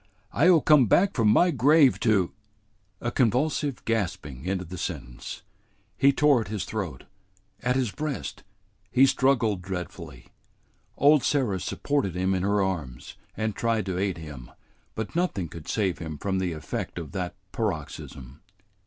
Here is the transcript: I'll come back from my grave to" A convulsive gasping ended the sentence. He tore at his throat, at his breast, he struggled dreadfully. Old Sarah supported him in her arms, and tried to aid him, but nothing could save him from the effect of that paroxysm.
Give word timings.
I'll 0.33 0.61
come 0.61 0.87
back 0.87 1.13
from 1.13 1.27
my 1.27 1.51
grave 1.51 1.99
to" 1.99 2.31
A 3.01 3.11
convulsive 3.11 3.85
gasping 3.85 4.47
ended 4.49 4.69
the 4.69 4.77
sentence. 4.79 5.43
He 5.95 6.11
tore 6.11 6.41
at 6.41 6.47
his 6.47 6.65
throat, 6.65 7.03
at 7.61 7.75
his 7.75 7.91
breast, 7.91 8.41
he 8.91 9.05
struggled 9.05 9.61
dreadfully. 9.61 10.29
Old 10.97 11.21
Sarah 11.23 11.59
supported 11.59 12.15
him 12.15 12.33
in 12.33 12.41
her 12.41 12.63
arms, 12.63 13.15
and 13.37 13.55
tried 13.55 13.85
to 13.85 13.99
aid 13.99 14.17
him, 14.17 14.49
but 14.95 15.15
nothing 15.15 15.47
could 15.47 15.67
save 15.67 15.99
him 15.99 16.17
from 16.17 16.39
the 16.39 16.51
effect 16.53 16.97
of 16.97 17.11
that 17.11 17.35
paroxysm. 17.51 18.41